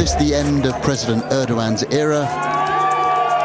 [0.00, 2.49] this the end of President Erdogan's era?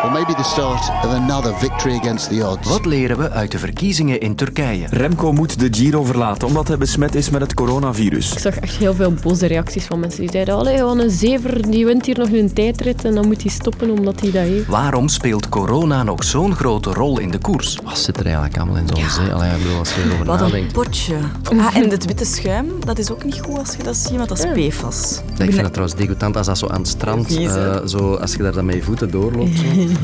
[0.06, 2.68] Or maybe the start of another victory against the odds.
[2.70, 4.88] Wat leren we uit de verkiezingen in Turkije?
[4.90, 8.32] Remco moet de Giro verlaten omdat hij besmet is met het coronavirus.
[8.32, 11.72] Ik zag echt heel veel boze reacties van mensen die zeiden allee, wat een zever,
[11.72, 14.68] die wint hier nog een tijdrit en dan moet hij stoppen omdat hij dat heeft.
[14.68, 17.80] Waarom speelt corona nog zo'n grote rol in de koers?
[17.84, 19.34] Wat zit er eigenlijk allemaal in zo'n zee?
[19.34, 20.68] Allee, ik bedoel, als je erover Wat nadenkt.
[20.68, 21.16] een potje.
[21.58, 24.30] Ah, en het witte schuim, dat is ook niet goed als je dat ziet, want
[24.30, 25.22] dat is PFAS.
[25.38, 28.32] Ja, ik vind het trouwens degoutant als dat zo aan het strand, eh, zo, als
[28.32, 29.58] je daar dan met je voeten doorloopt.
[29.58, 29.64] Zo.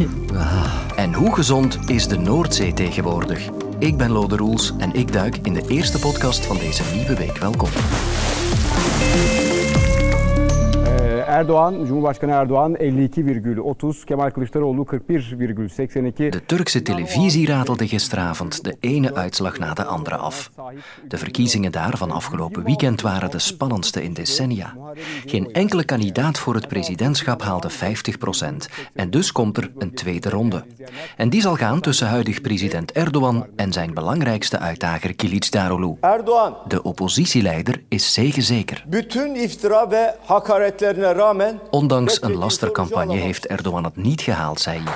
[0.95, 3.49] En hoe gezond is de Noordzee tegenwoordig?
[3.79, 7.37] Ik ben Lode Roels en ik duik in de eerste podcast van deze nieuwe week.
[7.37, 7.69] Welkom.
[11.31, 16.33] Erdoğan, Cumhurbaşkanı Erdoğan 52,30, Kemal Kılıçdaroğlu 41,82.
[16.33, 20.49] De Turkse televisie ratelde gisteravond de ene uitslag na de andere af.
[21.11, 24.73] De verkiezingen daar van afgelopen weekend waren de spannendste in decennia.
[25.25, 27.73] Geen enkele kandidaat voor het presidentschap haalde 50%
[28.93, 30.63] En dus komt er een tweede ronde.
[31.17, 35.97] En die zal gaan tussen huidig president Erdogan en zijn belangrijkste uitdager Kılıçdaroğlu.
[35.99, 38.83] Erdoğan De oppositieleider is zeker.
[38.85, 41.20] bütün iftira ve hakaretlerine rağmen
[41.69, 44.93] Ondanks een lastercampagne heeft Erdogan het niet gehaald, zei hij.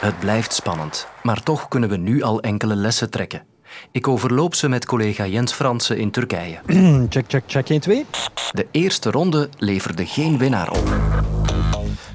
[0.00, 3.42] Het blijft spannend, maar toch kunnen we nu al enkele lessen trekken.
[3.90, 6.58] Ik overloop ze met collega Jens Fransen in Turkije.
[7.08, 8.06] Check, check, check 1, 2.
[8.52, 10.88] De eerste ronde leverde geen winnaar op.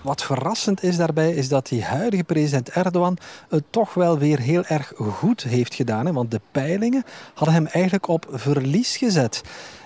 [0.04, 3.18] Wat verrassend is daarbij, is dat die huidige president Erdogan
[3.50, 6.06] het toch wel weer heel erg goed heeft gedaan.
[6.06, 6.14] Hè?
[6.14, 9.42] Want de peilingen hadden hem eigenlijk op verlies gezet.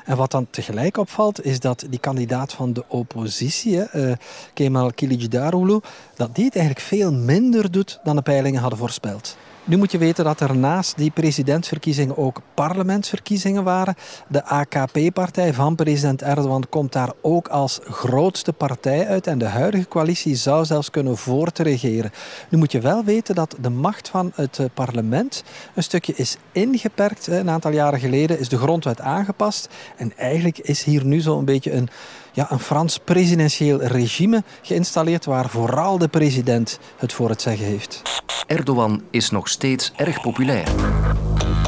[0.06, 4.12] En wat dan tegelijk opvalt, is dat die kandidaat van de oppositie, eh,
[4.54, 9.38] Kemal Kılıçdaroğlu, dat die het eigenlijk veel minder doet dan de peilingen hadden voorspeld.
[9.68, 13.96] Nu moet je weten dat er naast die presidentsverkiezingen ook parlementsverkiezingen waren.
[14.28, 19.28] De AKP-partij van president Erdogan komt daar ook als grootste partij uit.
[19.28, 22.12] En de huidige coalitie zou zelfs kunnen voortregeren.
[22.50, 25.44] Nu moet je wel weten dat de macht van het parlement
[25.76, 27.28] een stukje is ingeperkt.
[27.28, 29.70] Een aantal jaren geleden is de grondwet aangepast.
[29.98, 31.90] En eigenlijk is hier nu zo'n beetje een
[32.36, 38.02] ja, een Frans presidentieel regime geïnstalleerd waar vooral de president het voor het zeggen heeft.
[38.48, 40.68] Erdogan is nog steeds erg populair.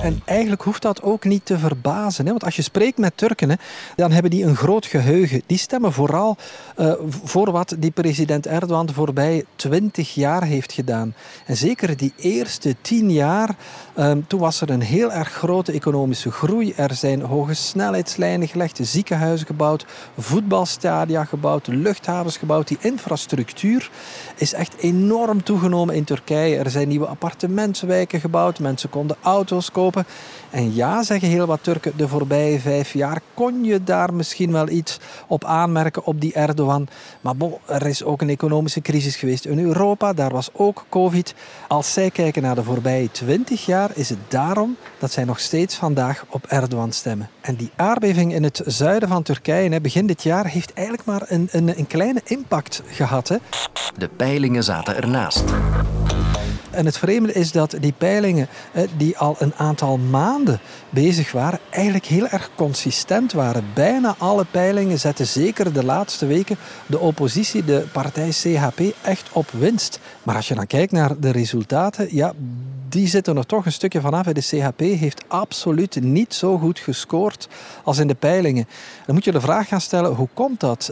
[0.02, 2.25] En eigenlijk hoeft dat ook niet te verbazen.
[2.25, 2.31] Hè?
[2.31, 3.56] Want als je spreekt met Turken, hè,
[3.96, 5.41] dan hebben die een groot geheugen.
[5.46, 6.38] Die stemmen vooral
[6.75, 6.94] eh,
[7.24, 11.13] voor wat die president Erdogan de voorbije twintig jaar heeft gedaan.
[11.46, 13.56] En zeker die eerste tien jaar,
[13.94, 16.74] eh, toen was er een heel erg grote economische groei.
[16.75, 19.85] Er zijn hoge snelheidslijnen gelegd, ziekenhuizen gebouwd,
[20.18, 22.68] voetbalstadia gebouwd, luchthavens gebouwd.
[22.68, 23.90] Die infrastructuur
[24.37, 26.57] is echt enorm toegenomen in Turkije.
[26.57, 30.05] Er zijn nieuwe appartementswijken gebouwd, mensen konden auto's kopen.
[30.50, 34.69] En ja, zeggen heel wat Turken, de voorbije vijf jaar kon je daar misschien wel
[34.69, 36.88] iets op aanmerken op die Erdogan.
[37.22, 41.34] Maar bon, er is ook een economische crisis geweest in Europa, daar was ook COVID.
[41.68, 45.75] Als zij kijken naar de voorbije twintig jaar, is het daarom dat zij nog steeds
[45.75, 47.29] vandaag op Erdogan stemmen.
[47.41, 51.47] En die aardbeving in het zuiden van Turkije, begin dit jaar, heeft eigenlijk maar een,
[51.52, 53.28] een, een kleine impact gehad.
[53.28, 53.38] Hè.
[53.97, 55.44] De peilingen zaten ernaast.
[56.77, 61.59] En het vreemde is dat die peilingen, eh, die al een aantal maanden bezig waren,
[61.69, 63.65] eigenlijk heel erg consistent waren.
[63.73, 69.51] Bijna alle peilingen zetten zeker de laatste weken de oppositie, de partij CHP, echt op
[69.51, 69.99] winst.
[70.23, 72.33] Maar als je dan kijkt naar de resultaten, ja,
[72.89, 74.25] die zitten er toch een stukje vanaf.
[74.25, 77.47] De CHP heeft absoluut niet zo goed gescoord
[77.83, 78.67] als in de peilingen.
[79.05, 80.91] Dan moet je de vraag gaan stellen, hoe komt dat?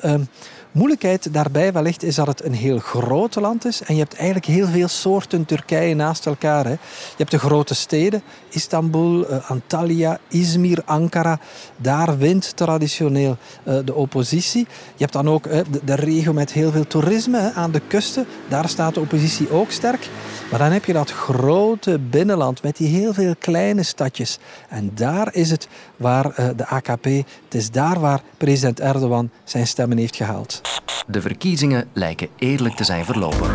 [0.76, 4.46] Moeilijkheid daarbij wellicht is dat het een heel groot land is en je hebt eigenlijk
[4.46, 6.66] heel veel soorten Turkije naast elkaar.
[6.66, 6.72] Hè.
[6.72, 6.78] Je
[7.18, 11.40] hebt de grote steden, Istanbul, eh, Antalya, Izmir, Ankara.
[11.78, 14.68] Daar wint traditioneel eh, de oppositie.
[14.70, 18.26] Je hebt dan ook eh, de, regio met heel veel toerisme aan de kusten.
[18.50, 20.10] Daar staat de oppositie ook sterk.
[20.50, 24.40] Maar dan heb je dat grote binnenland met die heel veel kleine stadjes.
[24.70, 29.98] En daar is het waar de AKP, het is daar waar president Erdogan zijn stemmen
[29.98, 30.65] heeft gehaald.
[31.08, 33.50] De verkiezingen lijken eerlijk te zijn verlopen.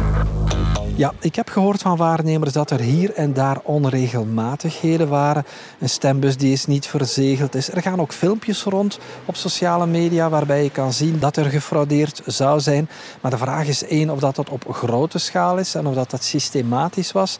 [1.00, 5.44] Ja, ik heb gehoord van waarnemers dat er hier en daar onregelmatigheden waren.
[5.79, 7.73] Een stembus die is niet verzegeld is.
[7.73, 12.23] Er gaan ook filmpjes rond op sociale media waarbij je kan zien dat er gefraudeerd
[12.26, 12.88] zou zijn.
[13.20, 16.11] Maar de vraag is één of dat, dat op grote schaal is en of dat,
[16.11, 17.38] dat systematisch was.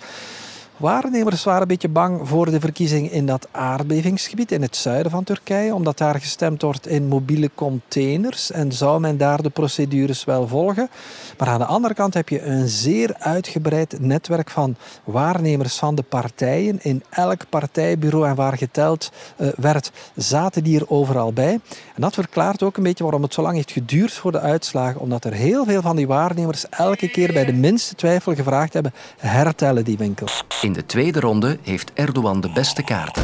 [0.81, 5.25] Waarnemers waren een beetje bang voor de verkiezing in dat aardbevingsgebied in het zuiden van
[5.25, 10.49] Turkije, omdat daar gestemd wordt in mobiele containers en zou men daar de procedures wel
[10.49, 10.91] volgen.
[11.38, 16.03] Maar aan de andere kant heb je een zeer uitgebreid netwerk van waarnemers van de
[16.03, 16.79] partijen.
[16.82, 21.61] In elk partijbureau en waar geteld uh, werd, zaten die er overal bij.
[21.94, 25.00] En dat verklaart ook een beetje waarom het zo lang heeft geduurd voor de uitslagen,
[25.00, 28.93] omdat er heel veel van die waarnemers elke keer bij de minste twijfel gevraagd hebben:
[29.17, 30.27] hertellen die winkel.
[30.70, 33.22] In de tweede ronde heeft Erdogan de beste kaarten.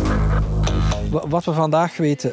[1.29, 2.33] Wat we vandaag weten,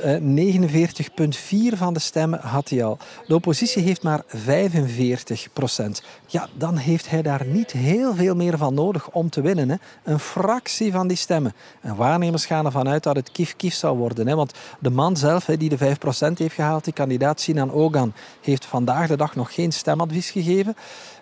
[1.74, 2.98] 49,4 van de stemmen had hij al.
[3.28, 6.04] De oppositie heeft maar 45 procent.
[6.28, 9.70] Ja, dan heeft hij daar niet heel veel meer van nodig om te winnen.
[9.70, 9.76] Hè.
[10.04, 11.54] Een fractie van die stemmen.
[11.82, 14.28] En waarnemers gaan ervan uit dat het kief-kief zou worden.
[14.28, 14.36] Hè.
[14.36, 18.66] Want de man zelf, die de 5 procent heeft gehaald, die kandidaat Sinan Ogan, heeft
[18.66, 20.76] vandaag de dag nog geen stemadvies gegeven.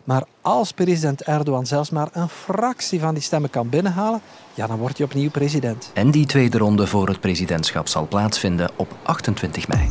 [0.03, 4.21] Maar als president Erdogan zelfs maar een fractie van die stemmen kan binnenhalen,
[4.53, 5.92] ja, dan wordt hij opnieuw president.
[5.94, 9.89] En die tweede ronde voor het presidentschap zal plaatsvinden op 28 mei.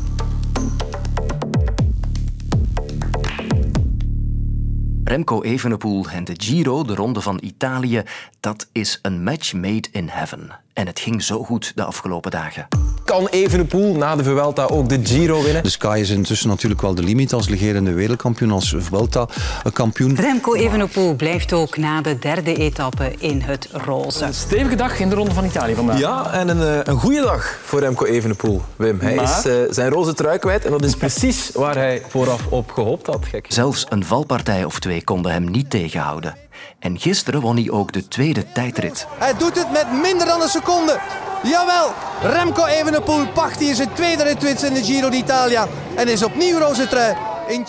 [5.04, 8.02] Remco Evenepoel en de Giro, de ronde van Italië,
[8.40, 10.50] dat is een match made in heaven.
[10.72, 12.68] En het ging zo goed de afgelopen dagen.
[13.10, 15.62] Kan Evenepoel na de Vuelta ook de Giro winnen?
[15.62, 20.16] De sky is intussen natuurlijk wel de limiet als legerende wereldkampioen, als Vuelta-kampioen.
[20.16, 24.24] Remco Evenepoel blijft ook na de derde etappe in het roze.
[24.24, 25.98] Een stevige dag in de Ronde van Italië vandaag.
[25.98, 29.00] Ja, en een, eh, een goede dag voor Remco Evenepoel, Wim.
[29.00, 32.70] Hij is uh, zijn roze trui kwijt en dat is precies waar hij vooraf op
[32.70, 33.24] gehoopt had.
[33.24, 33.46] Gek.
[33.48, 36.34] Zelfs een valpartij of twee konden hem niet tegenhouden.
[36.78, 39.06] En gisteren won hij ook de tweede tijdrit.
[39.18, 40.98] Hij doet het met minder dan een seconde.
[41.42, 41.92] Jawel,
[42.22, 46.88] Remco Evenepoel pacht hier zijn tweede ritwits in de Giro d'Italia en is opnieuw roze
[46.88, 47.16] trui.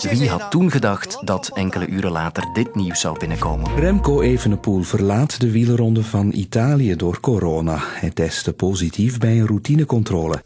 [0.01, 3.75] Wie had toen gedacht dat enkele uren later dit nieuws zou binnenkomen?
[3.75, 7.77] Remco Evenepoel verlaat de wielerronde van Italië door corona.
[7.79, 10.41] Hij testte positief bij een routinecontrole.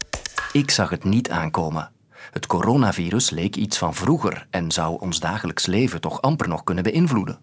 [0.52, 1.90] Ik zag het niet aankomen.
[2.30, 6.84] Het coronavirus leek iets van vroeger en zou ons dagelijks leven toch amper nog kunnen
[6.84, 7.38] beïnvloeden.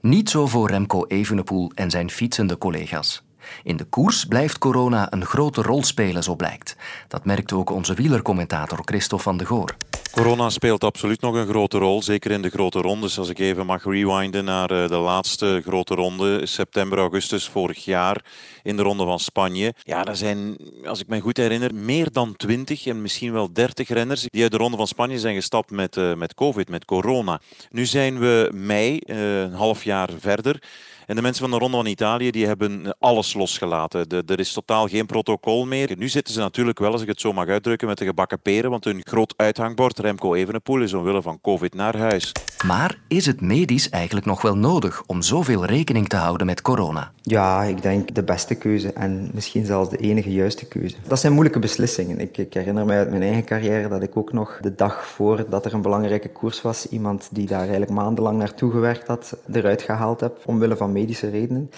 [0.00, 3.22] Niet zo voor Remco Evenepoel en zijn fietsende collega's.
[3.62, 6.76] In de koers blijft corona een grote rol spelen, zo blijkt.
[7.08, 9.76] Dat merkt ook onze wielercommentator Christophe van de Goor.
[10.10, 13.18] Corona speelt absoluut nog een grote rol, zeker in de grote rondes.
[13.18, 18.24] Als ik even mag rewinden naar eh, de laatste grote ronde, september, augustus vorig jaar,
[18.62, 19.74] in de ronde van Spanje.
[19.82, 23.88] Ja, er zijn, als ik me goed herinner, meer dan 20 en misschien wel 30
[23.88, 27.40] renners die uit de ronde van Spanje zijn gestapt met, uh, met COVID, met corona.
[27.70, 30.62] Nu zijn we mei, uh, een half jaar verder.
[31.10, 34.08] En de mensen van de Ronde van Italië die hebben alles losgelaten.
[34.08, 35.96] De, er is totaal geen protocol meer.
[35.96, 38.70] Nu zitten ze natuurlijk wel, als ik het zo mag uitdrukken, met de gebakken peren.
[38.70, 42.32] Want hun groot uithangbord, Remco Evenepoel, is omwille van COVID naar huis.
[42.66, 47.12] Maar is het medisch eigenlijk nog wel nodig om zoveel rekening te houden met corona?
[47.22, 50.96] Ja, ik denk de beste keuze en misschien zelfs de enige juiste keuze.
[51.06, 52.18] Dat zijn moeilijke beslissingen.
[52.18, 55.64] Ik, ik herinner mij uit mijn eigen carrière dat ik ook nog de dag voordat
[55.64, 60.20] er een belangrijke koers was, iemand die daar eigenlijk maandenlang naartoe gewerkt had, eruit gehaald
[60.20, 61.70] heb omwille van medische redenen.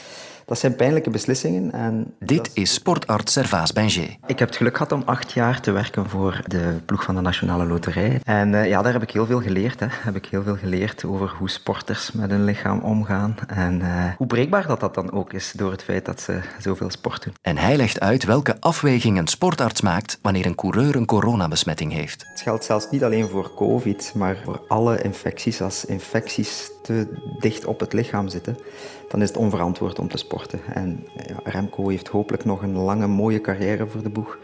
[0.46, 1.72] Dat zijn pijnlijke beslissingen.
[1.72, 4.16] En Dit is sportarts Servaas Benjé.
[4.26, 7.20] Ik heb het geluk gehad om acht jaar te werken voor de ploeg van de
[7.20, 8.20] Nationale Loterij.
[8.24, 9.80] En uh, ja, daar heb ik heel veel geleerd.
[9.80, 9.86] Hè.
[9.90, 13.36] Heb ik heel veel geleerd over hoe sporters met hun lichaam omgaan.
[13.46, 16.90] En uh, hoe breekbaar dat, dat dan ook is door het feit dat ze zoveel
[16.90, 17.34] sport doen.
[17.42, 22.26] En hij legt uit welke afweging een sportarts maakt wanneer een coureur een coronabesmetting heeft.
[22.28, 25.60] Het geldt zelfs niet alleen voor COVID, maar voor alle infecties.
[25.60, 27.06] Als infecties te
[27.38, 28.56] dicht op het lichaam zitten,
[29.12, 30.60] dan is het onverantwoord om te sporten.
[30.74, 31.06] En
[31.44, 34.38] Remco heeft hopelijk nog een lange, mooie carrière voor de boeg.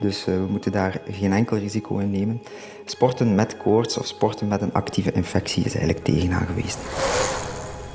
[0.00, 2.42] Dus uh, we moeten daar geen enkel risico in nemen.
[2.84, 6.80] Sporten met koorts of sporten met een actieve infectie is eigenlijk tegenaangewezen.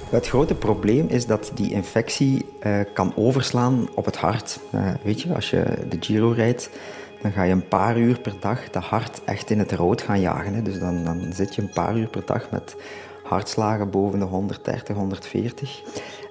[0.09, 4.59] Het grote probleem is dat die infectie uh, kan overslaan op het hart.
[4.75, 6.69] Uh, weet je, als je de Giro rijdt,
[7.21, 10.21] dan ga je een paar uur per dag dat hart echt in het rood gaan
[10.21, 10.53] jagen.
[10.53, 10.61] Hè.
[10.61, 12.75] Dus dan, dan zit je een paar uur per dag met
[13.25, 15.81] hartslagen boven de 130, 140.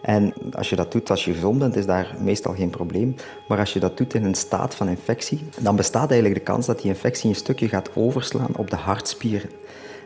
[0.02, 3.14] En als je dat doet als je gezond bent, is daar meestal geen probleem.
[3.48, 6.66] Maar als je dat doet in een staat van infectie, dan bestaat eigenlijk de kans
[6.66, 9.50] dat die infectie een stukje gaat overslaan op de hartspieren.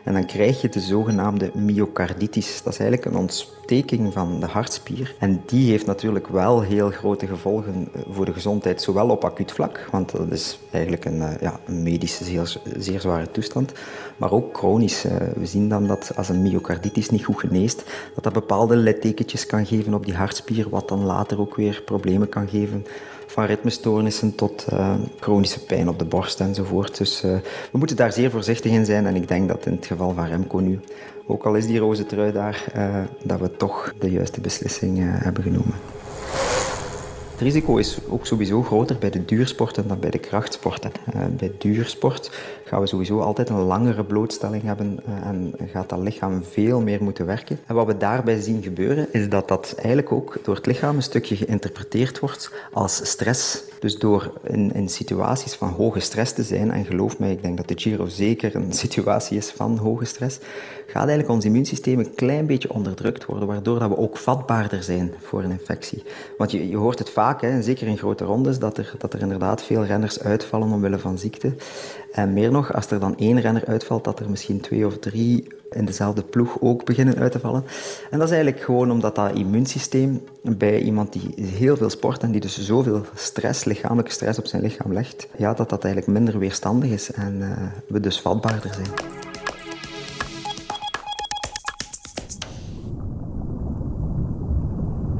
[0.03, 2.61] En dan krijg je de zogenaamde myocarditis.
[2.63, 5.15] Dat is eigenlijk een ontsteking van de hartspier.
[5.19, 9.51] En die heeft natuurlijk wel heel grote gevolgen eh, voor de gezondheid, zowel op acuut
[9.51, 13.71] vlak, want dat is eigenlijk een, eh, ja, een medische zeer, zeer zware toestand,
[14.17, 15.05] maar ook chronisch.
[15.05, 17.83] Eh, we zien dan dat als een myocarditis niet goed geneest,
[18.15, 22.29] dat dat bepaalde littekentjes kan geven op die hartspier, wat dan later ook weer problemen
[22.29, 22.85] kan geven
[23.39, 26.97] van ritmestoornissen tot uh, chronische pijn op de borst enzovoort.
[26.97, 27.31] Dus uh,
[27.71, 30.25] we moeten daar zeer voorzichtig in zijn en ik denk dat in het geval van
[30.25, 30.79] Remco nu,
[31.27, 35.43] ook al is die roze trui daar, uh, dat we toch de juiste beslissing hebben
[35.43, 35.73] genomen.
[37.31, 40.91] Het risico is ook sowieso groter bij de duursporten dan bij de krachtsporten.
[41.37, 42.31] Bij duursport
[42.69, 47.03] gaan we sowieso altijd een langere blootstelling hebben uh, en gaat dat lichaam veel meer
[47.03, 47.59] moeten werken.
[47.65, 51.01] En wat we daarbij zien gebeuren is dat dat eigenlijk ook door het lichaam een
[51.01, 53.63] stukje geïnterpreteerd wordt als stress.
[53.79, 57.57] Dus door in, in situaties van hoge stress te zijn, en geloof mij, ik denk
[57.57, 60.39] dat de Giro zeker een situatie is van hoge stress,
[60.87, 65.13] gaat eigenlijk ons immuunsysteem een klein beetje onderdrukt worden, waardoor dat we ook vatbaarder zijn
[65.19, 66.03] voor een infectie.
[66.37, 69.21] Want je, je hoort het vaak, hè, zeker in grote rondes, dat er, dat er
[69.21, 71.53] inderdaad veel renners uitvallen omwille van ziekte.
[72.11, 75.47] En meer nog, als er dan één renner uitvalt, dat er misschien twee of drie
[75.69, 77.63] in dezelfde ploeg ook beginnen uit te vallen.
[78.09, 80.21] En dat is eigenlijk gewoon omdat dat immuunsysteem
[80.57, 84.61] bij iemand die heel veel sport en die dus zoveel stress, lichamelijke stress op zijn
[84.61, 87.51] lichaam legt, ja, dat dat eigenlijk minder weerstandig is en uh,
[87.87, 88.87] we dus vatbaarder zijn.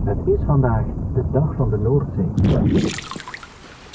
[0.03, 3.08] Het is vandaag de dag van de Noordzee.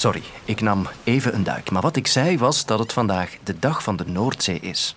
[0.05, 1.71] Sorry, ik nam even een duik.
[1.71, 4.95] Maar wat ik zei was dat het vandaag de dag van de Noordzee is.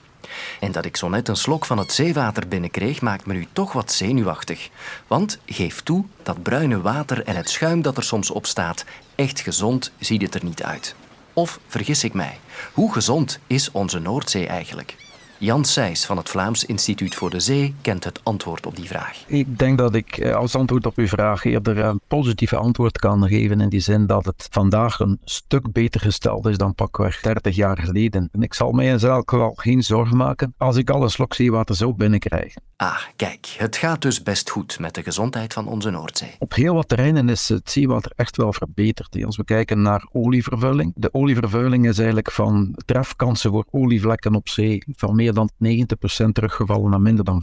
[0.61, 3.73] En dat ik zo net een slok van het zeewater binnenkreeg, maakt me nu toch
[3.73, 4.69] wat zenuwachtig.
[5.07, 8.85] Want geef toe, dat bruine water en het schuim dat er soms op staat,
[9.15, 10.95] echt gezond ziet het er niet uit.
[11.33, 12.39] Of vergis ik mij?
[12.73, 15.08] Hoe gezond is onze Noordzee eigenlijk?
[15.41, 19.25] Jan Seys van het Vlaams Instituut voor de Zee kent het antwoord op die vraag.
[19.27, 23.29] Ik denk dat ik eh, als antwoord op uw vraag eerder een positieve antwoord kan
[23.29, 27.57] geven in die zin dat het vandaag een stuk beter gesteld is dan pakweg 30
[27.57, 28.29] jaar geleden.
[28.33, 31.75] En ik zal mij in elk geval geen zorgen maken als ik alle slok zeewater
[31.75, 32.63] zou binnenkrijgen.
[32.77, 36.35] Ah, kijk, het gaat dus best goed met de gezondheid van onze Noordzee.
[36.39, 39.25] Op heel wat terreinen is het zeewater echt wel verbeterd.
[39.25, 40.93] Als we kijken naar olievervuiling.
[40.97, 46.91] De olievervuiling is eigenlijk van trefkansen voor olievlekken op zee van meer dan 90% teruggevallen
[46.91, 47.43] naar minder dan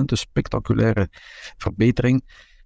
[0.00, 0.04] 5%.
[0.04, 1.08] Dus spectaculaire
[1.56, 2.22] verbetering.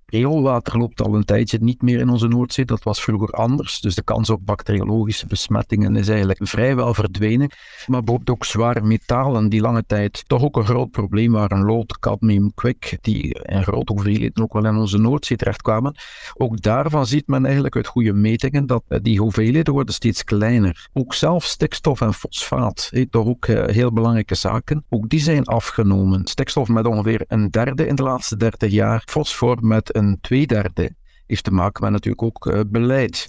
[0.07, 2.65] Rioolwater loopt al een tijdje niet meer in onze Noordzee.
[2.65, 3.81] Dat was vroeger anders.
[3.81, 7.51] Dus de kans op bacteriologische besmettingen is eigenlijk vrijwel verdwenen.
[7.87, 11.65] Maar bijvoorbeeld ook zware metalen die lange tijd toch ook een groot probleem waren.
[11.65, 15.95] Lood, cadmium, kwik, die in grote hoeveelheden ook wel in onze Noordzee terechtkwamen.
[16.35, 20.89] Ook daarvan ziet men eigenlijk uit goede metingen dat die hoeveelheden worden steeds kleiner.
[20.93, 24.85] Ook zelf stikstof en fosfaat, toch ook eh, heel belangrijke zaken.
[24.89, 26.27] Ook die zijn afgenomen.
[26.27, 29.03] Stikstof met ongeveer een derde in de laatste 30 jaar.
[29.07, 30.95] Fosfor met een tweederde
[31.27, 33.27] heeft te maken met natuurlijk ook uh, beleid.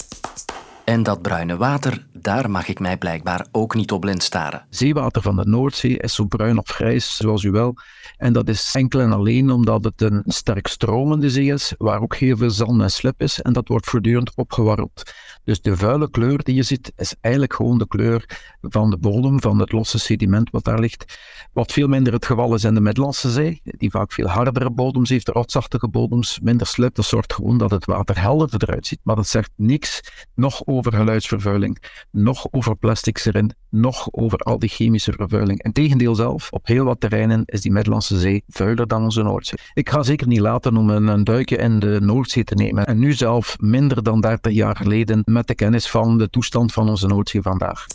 [0.85, 4.65] En dat bruine water, daar mag ik mij blijkbaar ook niet op blind staren.
[4.69, 7.75] Zeewater van de Noordzee is zo bruin of grijs, zoals u wel.
[8.17, 12.15] En dat is enkel en alleen omdat het een sterk stromende zee is, waar ook
[12.15, 13.41] heel veel zand en slip is.
[13.41, 15.13] En dat wordt voortdurend opgewarmd.
[15.43, 18.25] Dus de vuile kleur die je ziet, is eigenlijk gewoon de kleur
[18.61, 21.19] van de bodem, van het losse sediment wat daar ligt.
[21.53, 25.09] Wat veel minder het geval is in de Middellandse Zee, die vaak veel hardere bodems
[25.09, 26.95] heeft, rotsachtige bodems, minder slip.
[26.95, 28.99] Dat zorgt gewoon dat het water helderder eruit ziet.
[29.03, 30.01] Maar dat zegt niks
[30.35, 31.77] nog geluidsvervuiling,
[32.11, 35.63] nog over plastics erin, nog over al die chemische vervuiling.
[35.63, 39.59] Integendeel zelf, op heel wat terreinen is die Middellandse Zee vuiler dan onze Noordzee.
[39.73, 42.85] Ik ga zeker niet laten om een duikje in de Noordzee te nemen.
[42.85, 46.89] En nu zelf minder dan 30 jaar geleden met de kennis van de toestand van
[46.89, 47.85] onze Noordzee vandaag.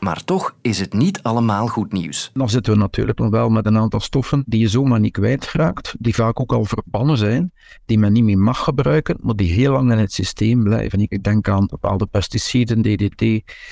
[0.00, 2.30] Maar toch is het niet allemaal goed nieuws.
[2.34, 5.94] Dan zitten we natuurlijk nog wel met een aantal stoffen die je zomaar niet kwijtraakt,
[5.98, 7.52] die vaak ook al verbannen zijn,
[7.86, 11.00] die men niet meer mag gebruiken, maar die heel lang in het systeem blijven.
[11.00, 13.22] Ik denk aan bepaalde pesticiden, DDT.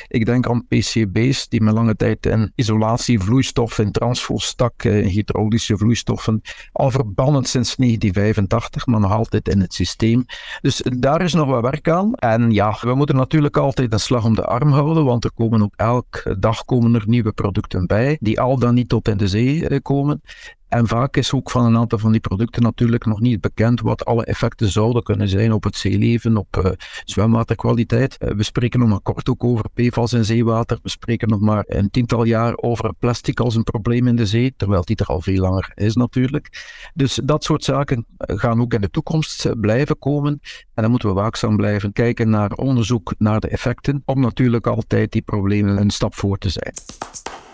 [0.09, 5.77] Ik denk aan PCB's, die men lange tijd in isolatievloeistoffen, in transfostak, in eh, hydraulische
[5.77, 6.41] vloeistoffen,
[6.73, 10.25] al verbannen sinds 1985, maar nog altijd in het systeem.
[10.61, 12.15] Dus daar is nog wat werk aan.
[12.15, 15.63] En ja, we moeten natuurlijk altijd een slag om de arm houden, want er komen
[15.63, 19.29] ook elk dag komen er nieuwe producten bij, die al dan niet tot in de
[19.29, 20.23] zee eh, komen.
[20.75, 24.05] En vaak is ook van een aantal van die producten natuurlijk nog niet bekend wat
[24.05, 26.71] alle effecten zouden kunnen zijn op het zeeleven, op uh,
[27.05, 28.17] zwemwaterkwaliteit.
[28.19, 30.79] Uh, we spreken nog maar kort ook over PFAS in zeewater.
[30.83, 34.55] We spreken nog maar een tiental jaar over plastic als een probleem in de zee,
[34.57, 36.49] terwijl die er al veel langer is natuurlijk.
[36.95, 40.41] Dus dat soort zaken gaan ook in de toekomst blijven komen.
[40.75, 45.13] En dan moeten we waakzaam blijven kijken naar onderzoek naar de effecten, om natuurlijk altijd
[45.13, 46.75] die problemen een stap voor te zijn.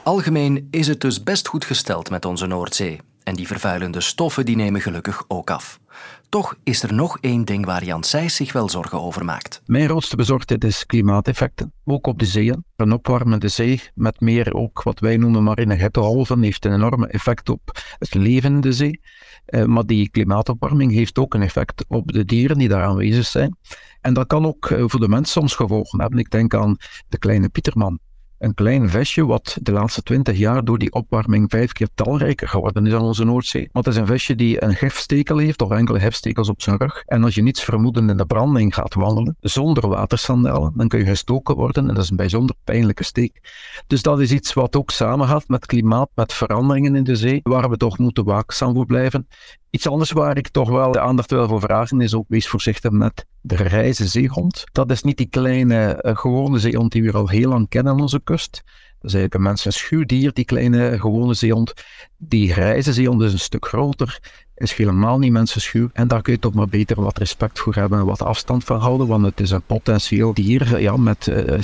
[0.05, 3.01] Algemeen is het dus best goed gesteld met onze Noordzee.
[3.23, 5.81] En die vervuilende stoffen die nemen gelukkig ook af.
[6.29, 9.63] Toch is er nog één ding waar Jan Seys zich wel zorgen over maakt.
[9.67, 11.73] Mijn grootste bezorgdheid is klimaateffecten.
[11.85, 12.65] Ook op de zeeën.
[12.77, 17.49] Een opwarmende zee met meer ook wat wij noemen marine hittegolven heeft een enorme effect
[17.49, 19.01] op het leven in de zee.
[19.45, 23.57] Eh, maar die klimaatopwarming heeft ook een effect op de dieren die daar aanwezig zijn.
[24.01, 26.19] En dat kan ook eh, voor de mens soms gevolgen hebben.
[26.19, 26.77] Ik denk aan
[27.09, 27.99] de kleine Pieterman
[28.41, 32.87] een klein vestje wat de laatste twintig jaar door die opwarming vijf keer talrijker geworden
[32.87, 33.69] is aan onze Noordzee.
[33.73, 37.03] Want het is een vestje die een gifstekel heeft of enkele hefstekels op zijn rug.
[37.07, 41.05] En als je niets vermoedend in de branding gaat wandelen, zonder watersandalen, dan kun je
[41.05, 43.41] gestoken worden en dat is een bijzonder pijnlijke steek.
[43.87, 47.71] Dus dat is iets wat ook samengaat met klimaat, met veranderingen in de zee, waar
[47.71, 49.27] we toch moeten waakzaam voor blijven.
[49.71, 52.91] Iets anders waar ik toch wel de aandacht wil voor vragen is ook wees voorzichtig
[52.91, 54.65] met de zeehond.
[54.73, 58.01] Dat is niet die kleine uh, gewone zeehond die we al heel lang kennen aan
[58.01, 58.63] onze kust.
[59.01, 61.73] Dat is eigenlijk een mensenschuwdier, die kleine gewone zeehond.
[62.17, 64.21] Die reizen zeehond is een stuk groter,
[64.61, 65.89] is helemaal niet mensenschuw.
[65.93, 68.81] En daar kun je toch maar beter wat respect voor hebben en wat afstand van
[68.81, 71.37] houden, want het is een potentieel dier ja, met uh,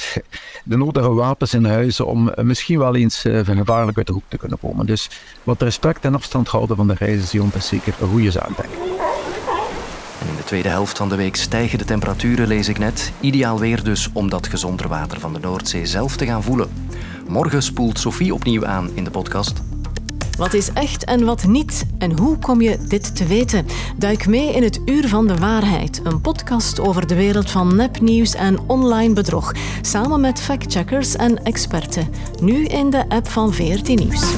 [0.65, 4.23] de nodige wapens in huis om uh, misschien wel eens uh, gevaarlijk uit de hoek
[4.29, 4.87] te kunnen komen.
[4.87, 5.11] Dus
[5.43, 8.59] wat respect en afstand houden van de reizenzeehond is zeker een goede zaak.
[10.21, 13.13] En in de tweede helft van de week stijgen de temperaturen, lees ik net.
[13.21, 16.69] Ideaal weer dus om dat gezonder water van de Noordzee zelf te gaan voelen.
[17.29, 19.76] Morgen spoelt Sophie opnieuw aan in de podcast.
[20.37, 21.87] Wat is echt en wat niet?
[21.99, 23.67] En hoe kom je dit te weten?
[23.97, 28.35] Duik mee in het Uur van de Waarheid, een podcast over de wereld van nepnieuws
[28.35, 32.09] en online bedrog, samen met factcheckers en experten.
[32.41, 34.35] Nu in de app van VRT Nieuws.